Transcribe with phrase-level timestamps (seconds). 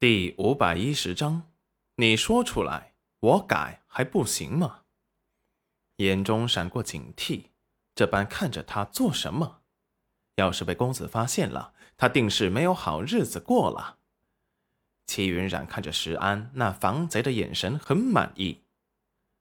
[0.00, 1.50] 第五百一十章，
[1.96, 4.82] 你说出来，我改还不行吗？
[5.96, 7.46] 眼中闪过警惕，
[7.96, 9.62] 这般看着他做什么？
[10.36, 13.98] 要是被公子发现了，他定是没有好日子过了。
[15.08, 18.62] 齐云冉看着石安那防贼的眼神，很满意。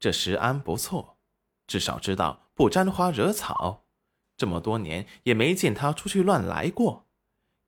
[0.00, 1.18] 这石安不错，
[1.66, 3.84] 至少知道不沾花惹草。
[4.38, 7.04] 这么多年也没见他出去乱来过。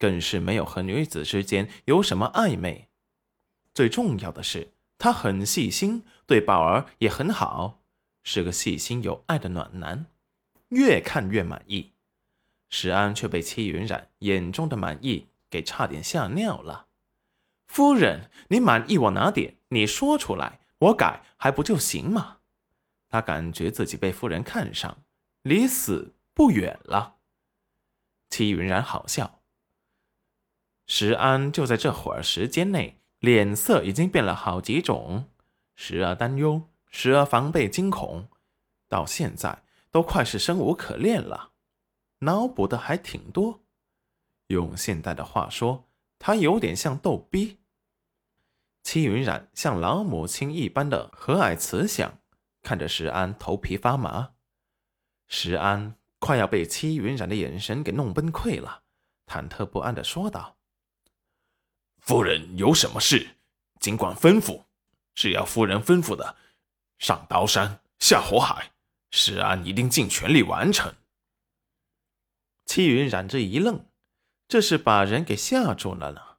[0.00, 2.88] 更是没有和女子之间有什么暧昧，
[3.74, 7.82] 最重要的是他很细心，对宝儿也很好，
[8.22, 10.06] 是个细心有爱的暖男，
[10.70, 11.92] 越看越满意。
[12.70, 16.86] 石安却被戚云染眼中的满意给差点吓尿了。
[17.66, 19.56] 夫人，你满意我哪点？
[19.68, 22.38] 你说出来，我改还不就行吗？
[23.08, 25.02] 他感觉自己被夫人看上，
[25.42, 27.16] 离死不远了。
[28.30, 29.39] 戚云染好笑。
[30.92, 35.26] 石安就在这会儿时间内，脸色已经变了好几种，
[35.76, 38.26] 时而担忧，时而防备惊恐，
[38.88, 41.52] 到现在都快是生无可恋了，
[42.18, 43.60] 脑补的还挺多。
[44.48, 45.84] 用现代的话说，
[46.18, 47.58] 他有点像逗逼。
[48.82, 52.18] 戚云染像老母亲一般的和蔼慈祥，
[52.62, 54.30] 看着石安头皮发麻。
[55.28, 58.82] 石安快要被戚云染的眼神给弄崩溃了，
[59.28, 60.56] 忐忑不安的说道。
[62.00, 63.36] 夫人有什么事，
[63.78, 64.64] 尽管吩咐。
[65.14, 66.36] 只要夫人吩咐的，
[66.98, 68.72] 上刀山下火海，
[69.10, 70.94] 石安一定尽全力完成。
[72.64, 73.86] 戚云染这一愣，
[74.48, 76.38] 这是把人给吓住了呢。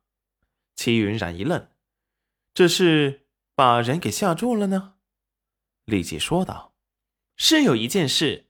[0.75, 1.69] 戚云染一愣，
[2.53, 4.95] 这是把人给吓住了呢。
[5.85, 6.73] 立即说道
[7.35, 8.49] ：“是有一件事。”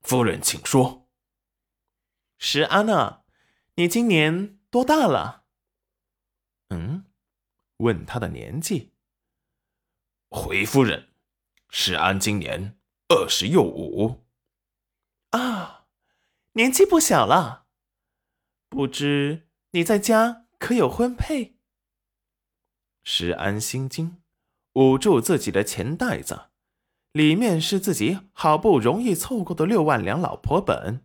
[0.00, 1.08] 夫人，请说。
[2.38, 3.24] 石安啊，
[3.74, 5.43] 你今年多大了？
[6.70, 7.04] 嗯，
[7.78, 8.92] 问他的年纪。
[10.30, 11.08] 回夫人，
[11.70, 12.76] 石安今年
[13.08, 14.24] 二十又五。
[15.30, 15.86] 啊，
[16.52, 17.66] 年纪不小了。
[18.68, 21.56] 不知你在家可有婚配？
[23.04, 24.22] 石安心惊，
[24.72, 26.46] 捂住自己的钱袋子，
[27.12, 31.04] 里面是自己好不容易凑够的六万两老婆本。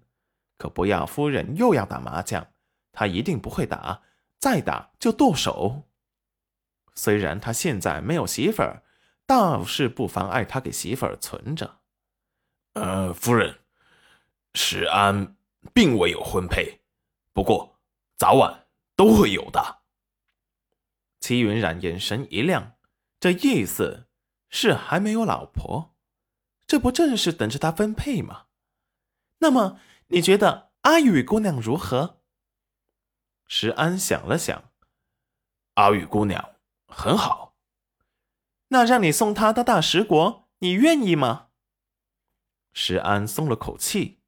[0.58, 2.52] 可不要夫人又要打麻将，
[2.92, 4.02] 他一定不会打。
[4.40, 5.84] 再打就剁手。
[6.96, 8.84] 虽然他现在没有媳妇儿，
[9.26, 11.80] 倒是不妨碍他给媳妇儿存着。
[12.74, 13.60] 呃，夫人，
[14.54, 15.36] 石安
[15.74, 16.82] 并未有婚配，
[17.34, 17.80] 不过
[18.18, 19.80] 早晚都会有的。
[21.20, 22.74] 齐云染眼神一亮，
[23.20, 24.08] 这意思
[24.50, 25.96] 是还没有老婆，
[26.66, 28.46] 这不正是等着他分配吗？
[29.40, 32.19] 那么你觉得阿雨姑娘如何？
[33.52, 34.72] 石安想了想，
[35.74, 36.52] 阿玉姑娘
[36.88, 37.56] 很好。
[38.68, 41.48] 那让你送她到大石国，你愿意吗？
[42.74, 44.20] 石安松了口气，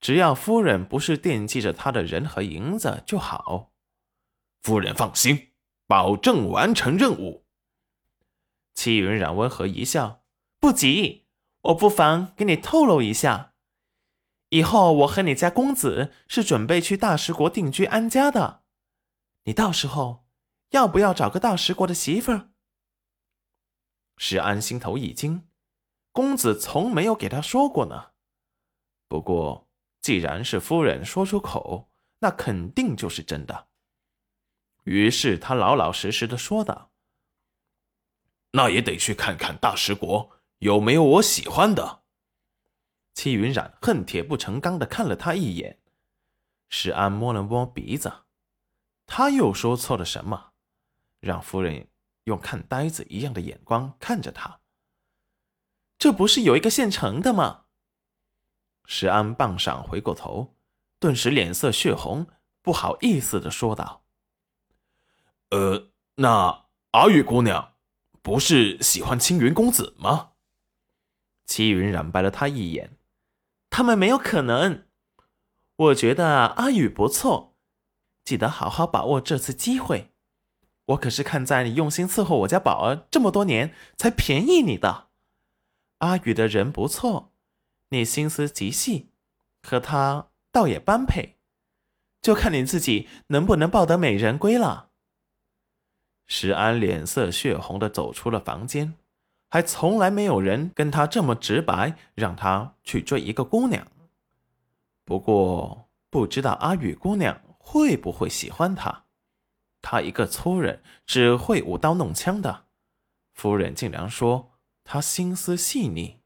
[0.00, 3.72] 只要夫人不是惦记着他的人和银子就好。
[4.62, 5.52] 夫人放心，
[5.88, 7.44] 保证完成任务。
[8.74, 10.22] 戚云染温和一笑，
[10.60, 11.26] 不急，
[11.62, 13.54] 我不妨给你透露一下。
[14.50, 18.62] 以后我和你家公子是准备去大食国定居安家的，
[19.44, 20.24] 你到时候
[20.70, 22.50] 要不要找个大食国的媳妇儿？
[24.16, 25.48] 石安心头一惊，
[26.12, 28.12] 公子从没有给他说过呢。
[29.08, 29.68] 不过
[30.00, 31.90] 既然是夫人说出口，
[32.20, 33.68] 那肯定就是真的。
[34.84, 36.92] 于是他老老实实的说道
[38.52, 42.04] ：“那也得去看看大食国有没有我喜欢的。”
[43.16, 45.80] 戚云染恨铁不成钢的看了他一眼，
[46.68, 48.12] 石安摸了摸鼻子，
[49.06, 50.52] 他又说错了什么，
[51.20, 51.88] 让夫人
[52.24, 54.60] 用看呆子一样的眼光看着他？
[55.98, 57.64] 这不是有一个现成的吗？
[58.84, 60.54] 石安棒上回过头，
[61.00, 62.26] 顿时脸色血红，
[62.60, 64.04] 不好意思的说道
[65.50, 67.76] ：“呃，那阿玉姑娘
[68.20, 70.32] 不是喜欢青云公子吗？”
[71.46, 72.98] 戚云染白了他一眼。
[73.70, 74.86] 他们没有可能。
[75.76, 77.54] 我觉得阿宇不错，
[78.24, 80.12] 记得好好把握这次机会。
[80.86, 85.08] 我可是看在你用心伺候我家宝儿这么多年，才便宜你的。
[85.98, 87.32] 阿宇的人不错，
[87.88, 89.10] 你心思极细，
[89.62, 91.36] 和他倒也般配，
[92.22, 94.90] 就看你自己能不能抱得美人归了。
[96.26, 98.94] 石安脸色血红的走出了房间。
[99.48, 103.86] 还从来没有人跟他这么直白，让他去追一个姑娘。
[105.04, 109.04] 不过不知道阿雨姑娘会不会喜欢他，
[109.80, 112.64] 他一个粗人，只会舞刀弄枪的。
[113.32, 114.52] 夫人竟然说
[114.82, 116.20] 他心思细腻。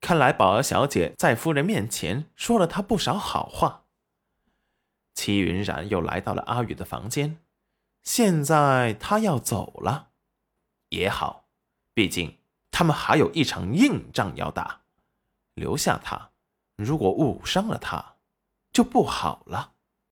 [0.00, 3.84] 看来宝儿小姐在夫人面前说了他不少好话。
[5.12, 7.38] 齐云然又来到了阿宇的房间，
[8.02, 10.10] 现在他要走了，
[10.88, 11.49] 也好，
[12.00, 12.38] 毕竟
[12.70, 14.80] 他们还有一场硬仗要打。
[15.52, 16.30] 留下他，
[16.76, 18.14] 如果误伤了他，
[18.72, 19.74] 就不好了。